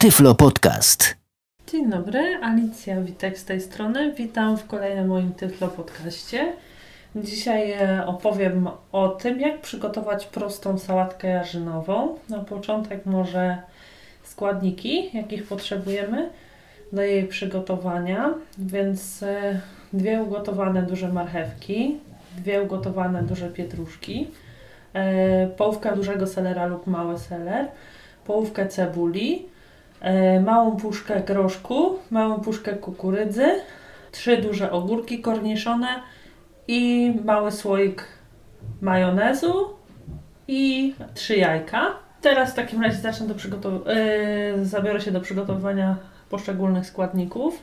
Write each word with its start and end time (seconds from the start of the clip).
Tyflo 0.00 0.34
Podcast. 0.34 1.16
Dzień 1.66 1.90
dobry, 1.90 2.38
Alicja 2.42 3.00
Witek 3.00 3.38
z 3.38 3.44
tej 3.44 3.60
strony. 3.60 4.14
Witam 4.14 4.56
w 4.56 4.66
kolejnym 4.66 5.08
moim 5.08 5.32
Tyflo 5.32 5.68
Podcaście. 5.68 6.52
Dzisiaj 7.16 7.72
e, 7.72 8.06
opowiem 8.06 8.68
o 8.92 9.08
tym, 9.08 9.40
jak 9.40 9.60
przygotować 9.60 10.26
prostą 10.26 10.78
sałatkę 10.78 11.28
jarzynową. 11.28 12.18
Na 12.28 12.38
początek 12.38 13.06
może 13.06 13.58
składniki, 14.22 15.16
jakich 15.16 15.46
potrzebujemy 15.46 16.30
do 16.92 17.02
jej 17.02 17.26
przygotowania. 17.28 18.34
Więc 18.58 19.22
e, 19.22 19.60
dwie 19.92 20.22
ugotowane 20.22 20.82
duże 20.82 21.08
marchewki, 21.08 21.96
dwie 22.38 22.62
ugotowane 22.62 23.22
duże 23.22 23.48
pietruszki, 23.48 24.30
e, 24.94 25.46
połówka 25.46 25.96
dużego 25.96 26.26
selera 26.26 26.66
lub 26.66 26.86
mały 26.86 27.18
seler, 27.18 27.68
połówkę 28.24 28.68
cebuli, 28.68 29.50
małą 30.44 30.76
puszkę 30.76 31.20
groszku, 31.20 31.98
małą 32.10 32.40
puszkę 32.40 32.72
kukurydzy, 32.72 33.46
trzy 34.12 34.36
duże 34.36 34.72
ogórki 34.72 35.20
korniszone 35.20 35.88
i 36.68 37.12
mały 37.24 37.52
słoik 37.52 38.04
majonezu 38.80 39.70
i 40.48 40.94
trzy 41.14 41.36
jajka. 41.36 41.86
Teraz 42.20 42.52
w 42.52 42.54
takim 42.54 42.82
razie 42.82 42.96
zacznę 42.96 43.26
do 43.26 43.34
przygotow- 43.34 43.86
yy, 44.56 44.64
zabiorę 44.64 45.00
się 45.00 45.10
do 45.10 45.20
przygotowywania 45.20 45.96
poszczególnych 46.30 46.86
składników. 46.86 47.62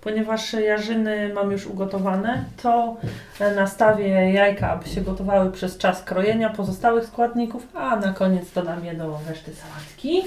Ponieważ 0.00 0.52
jarzyny 0.52 1.34
mam 1.34 1.52
już 1.52 1.66
ugotowane, 1.66 2.44
to 2.62 2.96
nastawię 3.56 4.32
jajka, 4.32 4.70
aby 4.70 4.88
się 4.88 5.00
gotowały 5.00 5.52
przez 5.52 5.78
czas 5.78 6.02
krojenia 6.02 6.50
pozostałych 6.50 7.06
składników, 7.06 7.66
a 7.74 7.96
na 7.96 8.12
koniec 8.12 8.52
dodam 8.52 8.84
je 8.84 8.94
do 8.94 9.18
reszty 9.28 9.54
sałatki. 9.54 10.22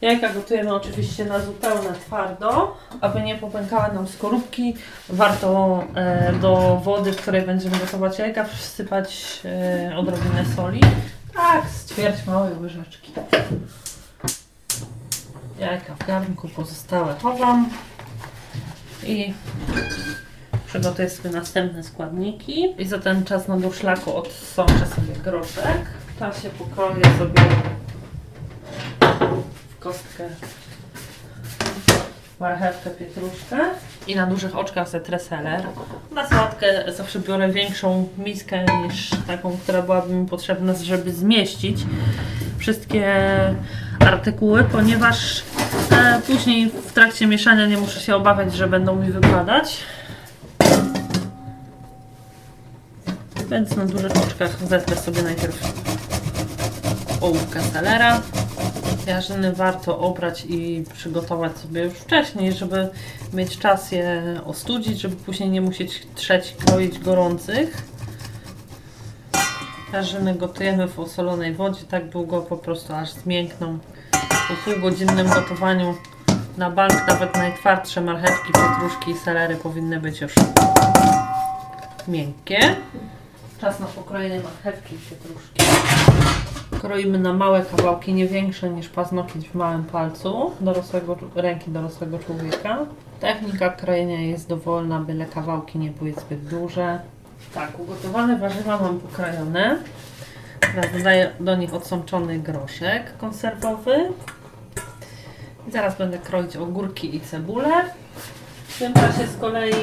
Jajka 0.00 0.32
gotujemy 0.32 0.74
oczywiście 0.74 1.24
na 1.24 1.40
zupełne 1.40 1.92
twardo, 1.92 2.76
aby 3.00 3.20
nie 3.20 3.36
popękały 3.36 3.94
nam 3.94 4.08
skorupki. 4.08 4.74
Warto 5.08 5.84
e, 5.94 6.32
do 6.32 6.80
wody, 6.84 7.12
w 7.12 7.16
której 7.16 7.42
będziemy 7.42 7.78
gotować 7.78 8.18
jajka, 8.18 8.44
wsypać 8.44 9.40
e, 9.44 9.96
odrobinę 9.96 10.44
soli. 10.56 10.80
Tak, 11.34 11.68
z 11.68 11.90
ćwierć 11.90 12.26
małej 12.26 12.54
łyżeczki. 12.54 13.12
Jajka 15.58 15.94
w 15.94 16.06
garnku 16.06 16.48
pozostałe 16.48 17.14
chowam 17.22 17.68
i 19.06 19.34
przygotuję 20.66 21.10
sobie 21.10 21.30
następne 21.30 21.82
składniki. 21.82 22.82
I 22.82 22.86
za 22.86 22.98
ten 22.98 23.24
czas 23.24 23.48
na 23.48 23.56
durszlaku 23.56 24.16
odsączę 24.16 24.86
sobie 24.86 25.14
groszek. 25.24 25.82
W 26.16 26.18
czasie 26.18 26.50
pokroję 26.50 27.04
sobie 27.18 27.42
kostkę 29.80 30.28
marchewkę, 32.40 32.90
pietruszkę 32.90 33.58
i 34.06 34.16
na 34.16 34.26
dużych 34.26 34.56
oczkach 34.56 34.88
zetrę 34.88 35.18
seler. 35.18 35.62
Na 36.14 36.28
sałatkę 36.28 36.92
zawsze 36.92 37.20
biorę 37.20 37.52
większą 37.52 38.08
miskę 38.18 38.64
niż 38.84 39.10
taką, 39.26 39.58
która 39.62 39.82
byłaby 39.82 40.14
mi 40.14 40.26
potrzebna, 40.26 40.74
żeby 40.74 41.12
zmieścić 41.12 41.78
wszystkie 42.58 43.04
artykuły, 44.00 44.64
ponieważ 44.64 45.42
e, 45.90 46.20
później 46.26 46.70
w 46.88 46.92
trakcie 46.92 47.26
mieszania 47.26 47.66
nie 47.66 47.76
muszę 47.76 48.00
się 48.00 48.16
obawiać, 48.16 48.54
że 48.54 48.66
będą 48.66 48.96
mi 48.96 49.12
wypadać. 49.12 49.76
Więc 53.50 53.76
na 53.76 53.84
dużych 53.84 54.12
oczkach 54.12 54.68
zetrę 54.68 54.96
sobie 54.96 55.22
najpierw 55.22 55.72
ołówkę 57.20 57.62
selera. 57.62 58.20
Jarzyny 59.10 59.52
warto 59.52 59.98
obrać 59.98 60.44
i 60.48 60.84
przygotować 60.94 61.58
sobie 61.58 61.82
już 61.82 61.94
wcześniej, 61.94 62.52
żeby 62.52 62.88
mieć 63.32 63.58
czas 63.58 63.92
je 63.92 64.40
ostudzić, 64.44 65.00
żeby 65.00 65.16
później 65.16 65.50
nie 65.50 65.60
musieć 65.60 66.06
trzeć 66.14 66.54
kroić 66.64 66.98
gorących. 66.98 67.82
Jarzyny 69.92 70.34
gotujemy 70.34 70.88
w 70.88 71.00
osolonej 71.00 71.54
wodzie 71.54 71.84
tak 71.84 72.08
długo 72.08 72.42
po 72.42 72.56
prostu 72.56 72.94
aż 72.94 73.12
zmiękną. 73.12 73.78
Po 74.48 74.70
półgodzinnym 74.70 75.28
gotowaniu 75.28 75.94
na 76.56 76.70
bank 76.70 77.06
nawet 77.08 77.34
najtwardsze 77.34 78.00
marchewki, 78.00 78.52
pietruszki 78.52 79.10
i 79.10 79.18
selery 79.18 79.56
powinny 79.56 80.00
być 80.00 80.20
już 80.20 80.34
miękkie. 82.08 82.76
Czas 83.60 83.80
na 83.80 83.86
pokrojenie 83.86 84.40
marchewki 84.40 84.94
i 84.94 84.98
pietruszki. 84.98 85.62
Kroimy 86.70 87.18
na 87.18 87.32
małe 87.32 87.64
kawałki, 87.76 88.14
nie 88.14 88.26
większe 88.26 88.70
niż 88.70 88.88
paznokieć 88.88 89.48
w 89.48 89.54
małym 89.54 89.84
palcu 89.84 90.52
dorosłego, 90.60 91.16
ręki 91.34 91.70
dorosłego 91.70 92.18
człowieka. 92.18 92.78
Technika 93.20 93.70
krojenia 93.70 94.20
jest 94.20 94.48
dowolna, 94.48 95.00
byle 95.00 95.26
kawałki 95.26 95.78
nie 95.78 95.90
były 95.90 96.12
zbyt 96.12 96.44
duże. 96.46 97.00
Tak, 97.54 97.80
ugotowane 97.80 98.38
warzywa 98.38 98.78
mam 98.78 99.00
pokrojone. 99.00 99.78
Teraz 100.60 100.92
dodaję 100.92 101.30
do 101.40 101.56
nich 101.56 101.74
odsączony 101.74 102.38
groszek 102.38 103.16
konserwowy. 103.18 103.96
I 105.68 105.70
zaraz 105.70 105.98
będę 105.98 106.18
kroić 106.18 106.56
ogórki 106.56 107.16
i 107.16 107.20
cebulę. 107.20 107.84
W 108.68 108.78
tym 108.78 108.94
czasie 108.94 109.26
z 109.26 109.36
kolei 109.40 109.74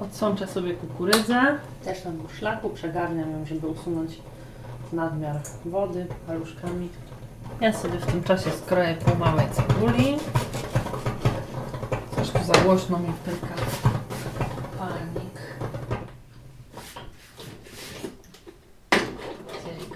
odsączę 0.00 0.46
sobie 0.46 0.74
kukurydzę. 0.74 1.40
Też 1.84 2.04
na 2.04 2.10
szlaku 2.38 2.70
przegarniam 2.70 3.32
ją, 3.32 3.46
żeby 3.46 3.66
usunąć 3.66 4.18
nadmiar 4.92 5.40
wody 5.64 6.06
paluszkami. 6.26 6.88
Ja 7.60 7.72
sobie 7.72 7.98
w 7.98 8.06
tym 8.06 8.22
czasie 8.22 8.50
skroję 8.50 8.94
pół 8.94 9.16
małej 9.16 9.46
cebuli. 9.50 10.16
Coś 12.16 12.30
tu 12.30 12.44
za 12.44 12.52
głośno 12.52 12.98
mi 12.98 13.12
pyrka 13.24 13.54
palnik. 14.78 15.40
Z. 19.48 19.90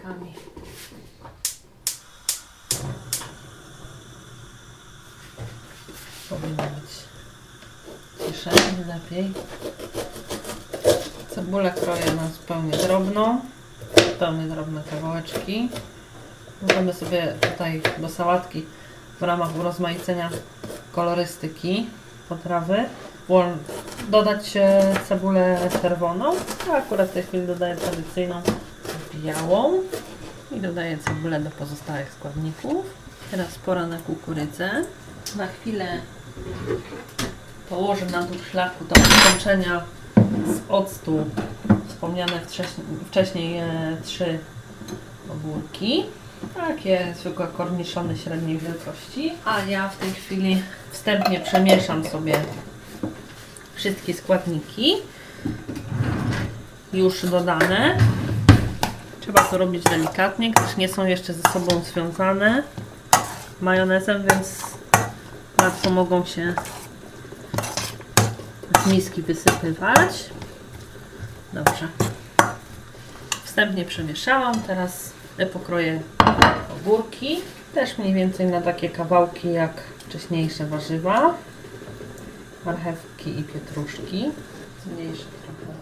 Powinno 6.29 6.63
być 6.63 6.91
ciszej, 8.19 8.53
lepiej. 8.87 9.33
Cebulę 11.31 11.71
kroję 11.71 12.15
na 12.17 12.29
zupełnie 12.29 12.77
drobno 12.77 13.41
zupełnie 14.25 14.49
drobne 14.49 14.83
kawałeczki. 14.91 15.69
Możemy 16.63 16.93
sobie 16.93 17.35
tutaj 17.41 17.83
do 17.99 18.09
sałatki 18.09 18.67
w 19.21 19.23
ramach 19.23 19.57
urozmaicenia 19.57 20.31
kolorystyki 20.93 21.87
potrawy 22.29 22.85
dodać 24.09 24.53
cebulę 25.09 25.59
czerwoną. 25.83 26.35
Ja 26.69 26.77
akurat 26.77 27.09
w 27.09 27.13
tej 27.13 27.23
chwili 27.23 27.47
dodaję 27.47 27.77
tradycyjną 27.77 28.43
białą 29.15 29.81
i 30.53 30.61
dodaję 30.61 30.99
cebulę 30.99 31.41
do 31.41 31.51
pozostałych 31.51 32.13
składników. 32.13 32.87
Teraz 33.31 33.59
pora 33.59 33.87
na 33.87 33.99
kukurydzę. 33.99 34.71
Na 35.37 35.47
chwilę 35.47 36.01
położę 37.69 38.07
na 38.07 38.23
durszlaku 38.23 38.85
do 38.85 38.95
połączenia 38.95 39.85
z 40.47 40.61
octu 40.69 41.25
wspomniane 42.05 42.41
wcześniej, 43.11 43.59
e, 43.59 43.97
trzy 44.05 44.39
ogórki. 45.31 46.05
Takie 46.55 47.15
zwykłe 47.21 47.47
korniszony 47.57 48.17
średniej 48.17 48.59
wielkości. 48.59 49.33
A 49.45 49.61
ja 49.61 49.89
w 49.89 49.97
tej 49.97 50.13
chwili 50.13 50.63
wstępnie 50.91 51.41
przemieszam 51.41 52.05
sobie 52.05 52.35
wszystkie 53.75 54.15
składniki 54.15 54.95
już 56.93 57.27
dodane. 57.27 57.99
Trzeba 59.21 59.45
to 59.45 59.59
robić 59.59 59.85
delikatnie, 59.85 60.51
gdyż 60.51 60.77
nie 60.77 60.89
są 60.89 61.07
jeszcze 61.07 61.35
ze 61.35 61.43
sobą 61.43 61.81
związane 61.93 62.63
majonezem, 63.61 64.25
więc 64.31 64.63
łatwo 65.59 65.91
mogą 65.91 66.25
się 66.25 66.55
z 68.85 68.87
miski 68.87 69.23
wysypywać. 69.23 70.34
Dobrze. 71.55 71.89
Wstępnie 73.45 73.85
przemieszałam. 73.85 74.63
Teraz 74.63 75.13
pokroję 75.53 76.01
ogórki. 76.81 77.41
Też 77.75 77.99
mniej 77.99 78.15
więcej 78.15 78.47
na 78.47 78.61
takie 78.61 78.89
kawałki 78.91 79.53
jak 79.53 79.81
wcześniejsze 79.99 80.67
warzywa. 80.67 81.35
Marchewki 82.67 83.41
i 83.41 83.43
pietruszki. 83.43 84.31
Zmniejszę 84.85 85.25
trochę 85.25 85.75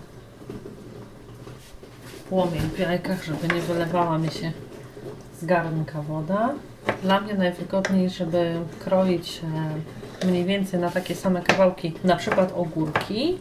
płomień 2.28 2.62
w 2.62 2.78
jajkach, 2.78 3.24
żeby 3.24 3.54
nie 3.54 3.60
wylewała 3.60 4.18
mi 4.18 4.30
się 4.30 4.52
z 5.40 5.44
garnka 5.44 6.02
woda. 6.02 6.50
Dla 7.02 7.20
mnie 7.20 7.34
najwygodniej, 7.34 8.10
żeby 8.10 8.54
kroić 8.84 9.40
e, 10.22 10.26
mniej 10.26 10.44
więcej 10.44 10.80
na 10.80 10.90
takie 10.90 11.14
same 11.14 11.42
kawałki, 11.42 11.92
na 12.04 12.16
przykład 12.16 12.52
ogórki. 12.56 13.38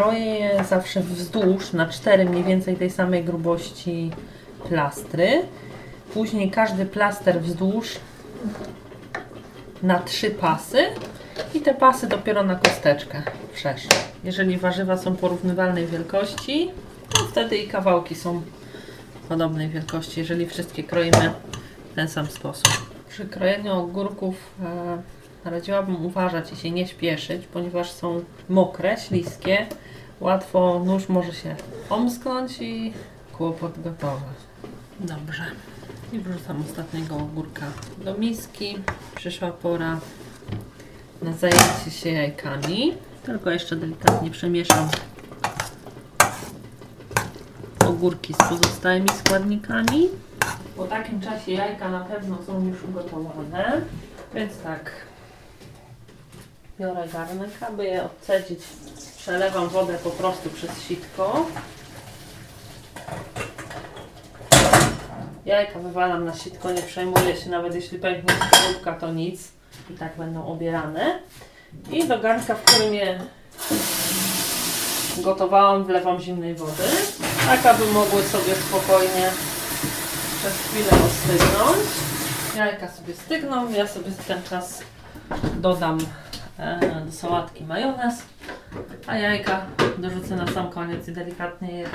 Kroję 0.00 0.64
zawsze 0.68 1.00
wzdłuż 1.00 1.72
na 1.72 1.86
cztery 1.86 2.24
mniej 2.24 2.44
więcej 2.44 2.76
tej 2.76 2.90
samej 2.90 3.24
grubości 3.24 4.10
plastry. 4.68 5.42
Później 6.14 6.50
każdy 6.50 6.86
plaster 6.86 7.40
wzdłuż 7.40 7.96
na 9.82 9.98
trzy 9.98 10.30
pasy 10.30 10.86
i 11.54 11.60
te 11.60 11.74
pasy 11.74 12.06
dopiero 12.06 12.42
na 12.42 12.56
kosteczkę 12.56 13.22
przeszły. 13.54 13.90
Jeżeli 14.24 14.58
warzywa 14.58 14.96
są 14.96 15.16
porównywalnej 15.16 15.86
wielkości, 15.86 16.70
to 17.14 17.24
wtedy 17.24 17.56
i 17.56 17.68
kawałki 17.68 18.14
są 18.14 18.42
podobnej 19.28 19.68
wielkości, 19.68 20.20
jeżeli 20.20 20.46
wszystkie 20.46 20.84
kroimy 20.84 21.32
w 21.92 21.94
ten 21.94 22.08
sam 22.08 22.26
sposób. 22.26 22.72
Przy 23.08 23.26
krojeniu 23.26 23.72
ogórków 23.72 24.34
e, 25.44 25.50
radziłabym 25.50 26.06
uważać 26.06 26.52
i 26.52 26.56
się 26.56 26.70
nie 26.70 26.86
śpieszyć, 26.86 27.46
ponieważ 27.46 27.90
są 27.90 28.24
mokre, 28.48 28.96
śliskie. 28.96 29.66
Łatwo 30.20 30.82
nóż 30.84 31.08
może 31.08 31.32
się 31.34 31.56
omsknąć 31.90 32.58
i 32.60 32.92
kłopot 33.32 33.82
gotowy. 33.82 34.24
Dobrze. 35.00 35.42
I 36.12 36.18
wrzucam 36.18 36.62
ostatniego 36.70 37.16
ogórka 37.16 37.66
do 38.04 38.14
miski. 38.18 38.78
Przyszła 39.14 39.50
pora 39.50 40.00
na 41.22 41.32
zajęcie 41.32 41.90
się 41.90 42.10
jajkami. 42.10 42.94
Tylko 43.22 43.50
jeszcze 43.50 43.76
delikatnie 43.76 44.30
przemieszam 44.30 44.88
ogórki 47.86 48.34
z 48.34 48.36
pozostałymi 48.36 49.08
składnikami. 49.08 50.08
Po 50.76 50.84
takim 50.84 51.20
czasie 51.20 51.52
jajka 51.52 51.90
na 51.90 52.00
pewno 52.00 52.38
są 52.46 52.66
już 52.66 52.84
ugotowane. 52.84 53.80
Więc 54.34 54.58
tak. 54.58 54.90
Biorę 56.80 57.08
garnek, 57.08 57.50
aby 57.68 57.84
je 57.84 58.04
odcedzić. 58.04 58.60
Przelewam 59.16 59.68
wodę 59.68 59.98
po 60.04 60.10
prostu 60.10 60.50
przez 60.50 60.82
sitko. 60.82 61.46
Jajka 65.46 65.78
wywalam 65.78 66.24
na 66.24 66.34
sitko, 66.34 66.72
nie 66.72 66.82
przejmuję 66.82 67.36
się, 67.36 67.50
nawet 67.50 67.74
jeśli 67.74 67.98
pęknie 67.98 68.34
skorupka, 68.34 68.92
to 68.92 69.12
nic. 69.12 69.48
I 69.90 69.94
tak 69.94 70.16
będą 70.16 70.46
obierane. 70.46 71.18
I 71.90 72.08
do 72.08 72.18
garnka, 72.18 72.54
w 72.54 72.62
którym 72.62 72.94
je 72.94 73.20
gotowałam, 75.18 75.84
wlewam 75.84 76.20
zimnej 76.20 76.54
wody, 76.54 76.88
tak 77.46 77.66
aby 77.66 77.86
mogły 77.86 78.22
sobie 78.22 78.54
spokojnie 78.54 79.30
przez 80.38 80.52
chwilę 80.52 80.90
ostygnąć. 81.06 81.88
Jajka 82.56 82.88
sobie 82.88 83.14
stygną, 83.14 83.70
ja 83.70 83.86
sobie 83.86 84.10
ten 84.28 84.42
czas 84.42 84.82
dodam 85.54 85.98
do 87.06 87.12
sałatki 87.12 87.64
majonez, 87.64 88.22
a 89.06 89.16
jajka 89.16 89.66
dorzucę 89.98 90.36
na 90.36 90.46
sam 90.46 90.70
koniec 90.70 91.08
i 91.08 91.12
delikatnie 91.12 91.72
je 91.72 91.86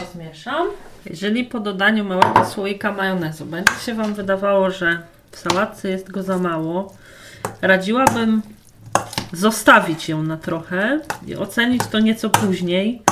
rozmieszam. 0.00 0.66
Jeżeli 1.06 1.44
po 1.44 1.60
dodaniu 1.60 2.04
małego 2.04 2.44
słoika 2.44 2.92
majonezu 2.92 3.46
będzie 3.46 3.72
się 3.86 3.94
Wam 3.94 4.14
wydawało, 4.14 4.70
że 4.70 5.02
w 5.30 5.38
sałatce 5.38 5.88
jest 5.88 6.10
go 6.10 6.22
za 6.22 6.38
mało, 6.38 6.94
radziłabym 7.62 8.42
zostawić 9.32 10.08
ją 10.08 10.22
na 10.22 10.36
trochę 10.36 11.00
i 11.26 11.36
ocenić 11.36 11.82
to 11.86 12.00
nieco 12.00 12.30
później, 12.30 13.02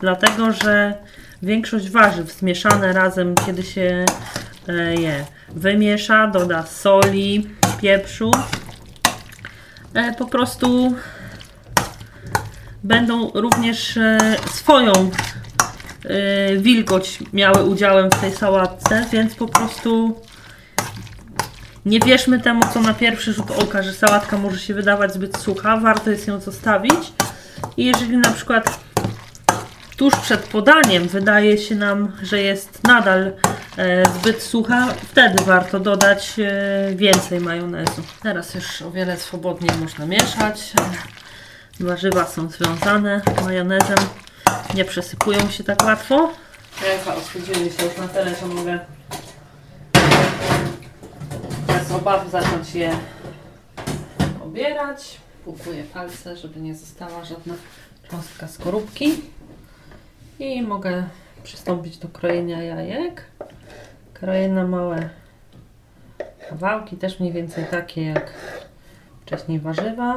dlatego 0.00 0.52
że 0.52 0.94
większość 1.42 1.90
warzyw 1.90 2.32
zmieszane 2.32 2.92
razem, 2.92 3.34
kiedy 3.46 3.62
się 3.62 4.04
e, 4.68 4.94
je 4.94 5.24
wymiesza, 5.48 6.26
doda 6.26 6.62
soli, 6.62 7.50
pieprzu, 7.80 8.30
e, 8.34 8.63
po 10.18 10.26
prostu 10.26 10.94
będą 12.84 13.30
również 13.30 13.96
e, 13.96 14.18
swoją 14.50 14.92
wilgoć 16.58 17.18
miały 17.32 17.64
udziałem 17.64 18.10
w 18.10 18.20
tej 18.20 18.32
sałatce, 18.32 19.06
więc 19.12 19.34
po 19.34 19.48
prostu 19.48 20.20
nie 21.86 22.00
wierzmy 22.00 22.40
temu, 22.40 22.62
co 22.74 22.80
na 22.80 22.94
pierwszy 22.94 23.32
rzut 23.32 23.50
oka, 23.50 23.82
że 23.82 23.92
sałatka 23.92 24.38
może 24.38 24.58
się 24.58 24.74
wydawać 24.74 25.14
zbyt 25.14 25.36
sucha. 25.38 25.76
Warto 25.76 26.10
jest 26.10 26.26
ją 26.26 26.40
zostawić. 26.40 27.12
I 27.76 27.84
jeżeli 27.84 28.16
na 28.16 28.30
przykład 28.30 28.80
tuż 29.96 30.16
przed 30.16 30.40
podaniem 30.40 31.08
wydaje 31.08 31.58
się 31.58 31.74
nam, 31.74 32.12
że 32.22 32.42
jest 32.42 32.84
nadal 32.84 33.32
e, 33.76 34.06
zbyt 34.06 34.42
sucha, 34.42 34.94
wtedy 35.10 35.44
warto 35.44 35.80
dodać 35.80 36.36
e, 36.38 36.94
więcej 36.94 37.40
majonezu. 37.40 38.02
Teraz 38.22 38.54
już 38.54 38.82
o 38.82 38.90
wiele 38.90 39.16
swobodniej 39.16 39.70
można 39.80 40.06
mieszać. 40.06 40.72
Warzywa 41.80 42.26
są 42.26 42.48
związane 42.48 43.20
majonezem, 43.44 43.98
nie 44.74 44.84
przesypują 44.84 45.50
się 45.50 45.64
tak 45.64 45.84
łatwo. 45.84 46.32
Jajka 46.82 47.14
osłodziły 47.14 47.70
się 47.70 47.84
już 47.84 47.96
na 47.98 48.08
tyle, 48.08 48.34
że 48.40 48.46
mogę 48.46 48.78
bez 51.66 51.90
obawy 51.90 52.30
zacząć 52.30 52.74
je 52.74 52.96
obierać. 54.44 55.18
Płukuję 55.44 55.84
palce, 55.84 56.36
żeby 56.36 56.60
nie 56.60 56.74
została 56.74 57.24
żadna 57.24 57.54
cząstka 58.10 58.48
skorupki. 58.48 59.33
I 60.38 60.62
mogę 60.62 61.04
przystąpić 61.42 61.98
do 61.98 62.08
krojenia 62.08 62.62
jajek. 62.62 63.24
Kroję 64.14 64.48
na 64.48 64.66
małe 64.66 65.08
kawałki, 66.48 66.96
też 66.96 67.20
mniej 67.20 67.32
więcej 67.32 67.64
takie 67.70 68.04
jak 68.04 68.32
wcześniej 69.22 69.60
warzywa. 69.60 70.14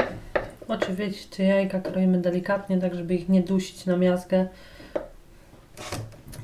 Oczywiście 0.67 1.43
jajka 1.43 1.79
kroimy 1.79 2.21
delikatnie, 2.21 2.77
tak 2.77 2.95
żeby 2.95 3.15
ich 3.15 3.29
nie 3.29 3.41
dusić 3.41 3.85
na 3.85 3.97
miazgę, 3.97 4.47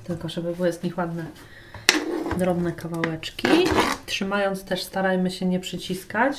tylko 0.03 0.29
żeby 0.29 0.55
były 0.55 0.73
z 0.73 0.83
nich 0.83 0.97
ładne 0.97 1.25
drobne 2.37 2.71
kawałeczki. 2.71 3.47
Trzymając 4.05 4.63
też 4.63 4.83
starajmy 4.83 5.31
się 5.31 5.45
nie 5.45 5.59
przyciskać 5.59 6.37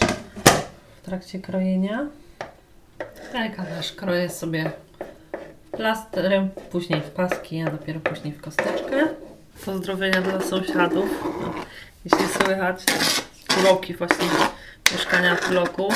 w 0.96 1.04
trakcie 1.04 1.38
krojenia. 1.38 2.06
Jajka 3.34 3.64
też 3.64 3.92
kroję 3.92 4.30
sobie 4.30 4.70
plastrem, 5.76 6.50
później 6.70 7.00
w 7.00 7.10
paski, 7.10 7.62
a 7.62 7.70
dopiero 7.70 8.00
później 8.00 8.32
w 8.32 8.40
kosteczkę. 8.40 9.06
Pozdrowienia 9.64 10.22
dla 10.22 10.40
sąsiadów. 10.40 11.24
Jeśli 12.04 12.28
słychać 12.28 12.84
uroki 13.60 13.94
właśnie 13.94 14.26
mieszkania 14.92 15.36
w 15.36 15.48
bloku. 15.48 15.88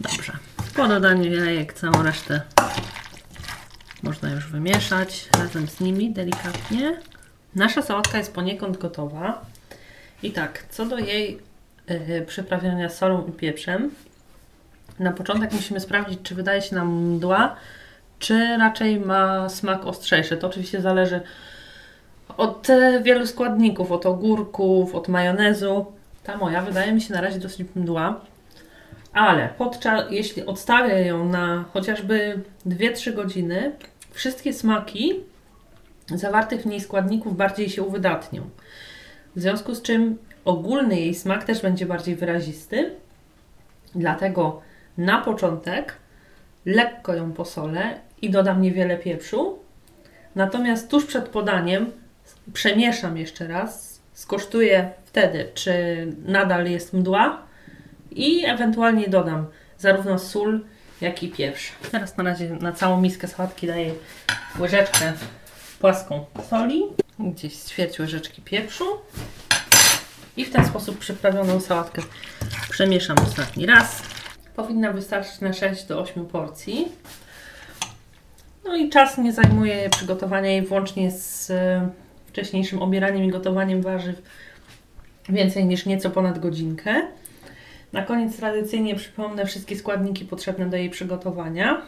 Dobrze. 0.00 0.32
Po 0.76 0.88
dodaniu 0.88 1.34
jajek 1.34 1.72
całą 1.72 2.02
resztę 2.02 2.40
można 4.02 4.30
już 4.30 4.46
wymieszać 4.46 5.28
razem 5.38 5.68
z 5.68 5.80
nimi 5.80 6.10
delikatnie. 6.10 7.00
Nasza 7.54 7.82
sałatka 7.82 8.18
jest 8.18 8.34
poniekąd 8.34 8.78
gotowa. 8.78 9.44
I 10.22 10.30
tak, 10.30 10.66
co 10.70 10.86
do 10.86 10.98
jej 10.98 11.38
yy, 11.88 12.22
przyprawiania 12.26 12.88
solą 12.88 13.26
i 13.26 13.32
pieprzem, 13.32 13.90
na 14.98 15.12
początek 15.12 15.52
musimy 15.52 15.80
sprawdzić, 15.80 16.18
czy 16.22 16.34
wydaje 16.34 16.62
się 16.62 16.76
nam 16.76 16.94
mdła, 16.94 17.56
czy 18.18 18.56
raczej 18.58 19.00
ma 19.00 19.48
smak 19.48 19.86
ostrzejszy. 19.86 20.36
To 20.36 20.46
oczywiście 20.46 20.80
zależy 20.80 21.20
od 22.36 22.68
wielu 23.02 23.26
składników, 23.26 23.92
od 23.92 24.06
ogórków, 24.06 24.94
od 24.94 25.08
majonezu. 25.08 25.86
Ta 26.22 26.36
moja 26.36 26.62
wydaje 26.62 26.92
mi 26.92 27.00
się 27.00 27.14
na 27.14 27.20
razie 27.20 27.38
dosyć 27.38 27.66
mdła, 27.74 28.20
ale 29.12 29.48
podczas, 29.58 30.04
jeśli 30.10 30.46
odstawię 30.46 31.06
ją 31.06 31.28
na 31.28 31.64
chociażby 31.72 32.40
2-3 32.66 33.14
godziny, 33.14 33.72
wszystkie 34.10 34.52
smaki 34.52 35.14
zawartych 36.14 36.62
w 36.62 36.66
niej 36.66 36.80
składników 36.80 37.36
bardziej 37.36 37.70
się 37.70 37.82
uwydatnią. 37.82 38.42
W 39.36 39.40
związku 39.40 39.74
z 39.74 39.82
czym 39.82 40.18
ogólny 40.44 41.00
jej 41.00 41.14
smak 41.14 41.44
też 41.44 41.62
będzie 41.62 41.86
bardziej 41.86 42.16
wyrazisty. 42.16 42.90
Dlatego 43.94 44.60
na 44.98 45.20
początek 45.20 45.96
lekko 46.64 47.14
ją 47.14 47.32
posolę 47.32 47.98
i 48.22 48.30
dodam 48.30 48.62
niewiele 48.62 48.96
pieprzu. 48.96 49.58
Natomiast 50.34 50.90
tuż 50.90 51.06
przed 51.06 51.28
podaniem 51.28 51.92
przemieszam 52.52 53.16
jeszcze 53.16 53.46
raz, 53.46 54.00
skosztuję 54.12 54.90
wtedy, 55.04 55.50
czy 55.54 55.72
nadal 56.24 56.66
jest 56.66 56.92
mdła 56.92 57.42
i 58.10 58.44
ewentualnie 58.46 59.08
dodam 59.08 59.46
zarówno 59.78 60.18
sól, 60.18 60.60
jak 61.00 61.22
i 61.22 61.28
pieprz. 61.28 61.72
Teraz 61.90 62.16
na 62.16 62.24
razie 62.24 62.50
na 62.50 62.72
całą 62.72 63.00
miskę 63.00 63.28
sałatki 63.28 63.66
daję 63.66 63.94
łyżeczkę 64.58 65.12
płaską 65.80 66.24
soli, 66.50 66.82
gdzieś 67.18 67.54
ćwierć 67.54 67.98
łyżeczki 67.98 68.42
pieprzu 68.42 68.84
i 70.36 70.44
w 70.44 70.52
ten 70.52 70.66
sposób 70.66 70.98
przyprawioną 70.98 71.60
sałatkę 71.60 72.02
przemieszam 72.70 73.16
ostatni 73.22 73.66
raz. 73.66 74.02
Powinna 74.56 74.92
wystarczyć 74.92 75.40
na 75.40 75.52
6 75.52 75.84
do 75.84 76.00
8 76.00 76.26
porcji. 76.26 76.88
No 78.76 78.82
i 78.82 78.90
czas 78.90 79.18
nie 79.18 79.32
zajmuje 79.32 79.90
przygotowania 79.90 80.50
jej 80.50 80.62
włącznie 80.62 81.10
z 81.10 81.50
e, 81.50 81.88
wcześniejszym 82.26 82.82
obieraniem 82.82 83.24
i 83.24 83.30
gotowaniem 83.30 83.82
warzyw 83.82 84.22
więcej 85.28 85.64
niż 85.64 85.86
nieco 85.86 86.10
ponad 86.10 86.38
godzinkę. 86.38 87.02
Na 87.92 88.02
koniec 88.02 88.36
tradycyjnie 88.36 88.94
przypomnę 88.94 89.46
wszystkie 89.46 89.76
składniki 89.76 90.24
potrzebne 90.24 90.66
do 90.66 90.76
jej 90.76 90.90
przygotowania, 90.90 91.82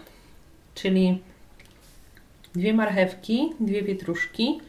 czyli 0.75 1.23
dwie 2.55 2.75
marchewki, 2.75 3.53
dwie 3.61 3.83
pietruszki, 3.83 4.61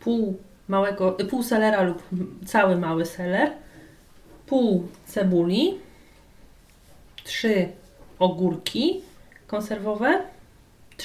pół, 0.00 0.38
małego, 0.68 1.12
pół 1.12 1.42
selera 1.42 1.82
lub 1.82 2.02
cały 2.46 2.76
mały 2.76 3.06
seler, 3.06 3.50
pół 4.46 4.88
cebuli, 5.06 5.78
trzy 7.24 7.68
ogórki 8.18 9.00
konserwowe, 9.46 10.31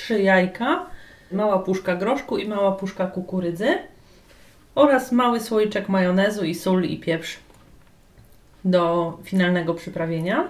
trzy 0.07 0.21
jajka, 0.21 0.85
mała 1.31 1.59
puszka 1.59 1.95
groszku 1.95 2.37
i 2.37 2.47
mała 2.47 2.71
puszka 2.71 3.07
kukurydzy 3.07 3.77
oraz 4.75 5.11
mały 5.11 5.39
słoiczek 5.39 5.89
majonezu 5.89 6.45
i 6.45 6.55
sól 6.55 6.83
i 6.83 6.99
pieprz 6.99 7.39
do 8.65 9.13
finalnego 9.23 9.73
przyprawienia. 9.73 10.47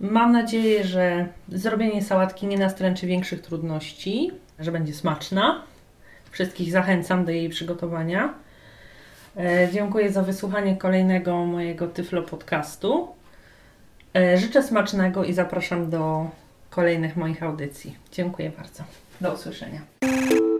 Mam 0.00 0.32
nadzieję, 0.32 0.84
że 0.84 1.26
zrobienie 1.48 2.02
sałatki 2.02 2.46
nie 2.46 2.58
nastręczy 2.58 3.06
większych 3.06 3.40
trudności, 3.40 4.30
że 4.58 4.72
będzie 4.72 4.94
smaczna. 4.94 5.62
Wszystkich 6.30 6.72
zachęcam 6.72 7.24
do 7.24 7.30
jej 7.30 7.48
przygotowania. 7.48 8.34
E, 9.36 9.68
dziękuję 9.72 10.12
za 10.12 10.22
wysłuchanie 10.22 10.76
kolejnego 10.76 11.44
mojego 11.44 11.88
Tyflo 11.88 12.22
podcastu. 12.22 13.08
E, 14.16 14.38
życzę 14.38 14.62
smacznego 14.62 15.24
i 15.24 15.32
zapraszam 15.32 15.90
do 15.90 16.26
kolejnych 16.74 17.16
moich 17.16 17.42
audycji. 17.42 17.94
Dziękuję 18.12 18.50
bardzo. 18.58 18.82
Do 19.20 19.32
usłyszenia. 19.32 19.80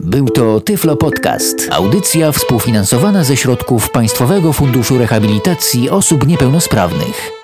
Był 0.00 0.28
to 0.28 0.60
Tyflo 0.60 0.96
Podcast. 0.96 1.68
Audycja 1.72 2.32
współfinansowana 2.32 3.24
ze 3.24 3.36
środków 3.36 3.90
Państwowego 3.90 4.52
Funduszu 4.52 4.98
Rehabilitacji 4.98 5.90
Osób 5.90 6.26
Niepełnosprawnych. 6.26 7.43